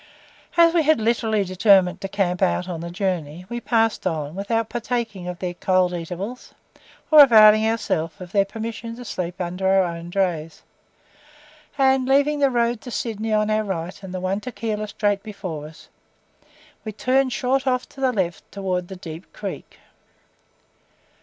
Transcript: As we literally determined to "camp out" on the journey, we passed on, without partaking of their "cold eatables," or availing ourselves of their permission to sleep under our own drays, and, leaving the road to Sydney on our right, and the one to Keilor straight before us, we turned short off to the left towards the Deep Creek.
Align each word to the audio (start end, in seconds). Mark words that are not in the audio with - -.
As 0.57 0.73
we 0.73 0.81
literally 0.95 1.43
determined 1.43 2.01
to 2.01 2.07
"camp 2.07 2.41
out" 2.41 2.67
on 2.67 2.81
the 2.81 2.89
journey, 2.89 3.45
we 3.49 3.61
passed 3.61 4.07
on, 4.07 4.33
without 4.33 4.67
partaking 4.67 5.27
of 5.27 5.37
their 5.37 5.53
"cold 5.53 5.93
eatables," 5.93 6.55
or 7.11 7.21
availing 7.21 7.67
ourselves 7.67 8.19
of 8.19 8.31
their 8.31 8.43
permission 8.45 8.95
to 8.95 9.05
sleep 9.05 9.39
under 9.39 9.67
our 9.67 9.83
own 9.83 10.09
drays, 10.09 10.63
and, 11.77 12.07
leaving 12.09 12.39
the 12.39 12.49
road 12.49 12.81
to 12.81 12.89
Sydney 12.89 13.31
on 13.31 13.51
our 13.51 13.63
right, 13.63 14.01
and 14.01 14.11
the 14.11 14.19
one 14.19 14.39
to 14.39 14.51
Keilor 14.51 14.87
straight 14.87 15.21
before 15.21 15.67
us, 15.67 15.87
we 16.83 16.91
turned 16.91 17.31
short 17.31 17.67
off 17.67 17.87
to 17.89 18.01
the 18.01 18.11
left 18.11 18.51
towards 18.51 18.87
the 18.87 18.95
Deep 18.95 19.31
Creek. 19.33 19.77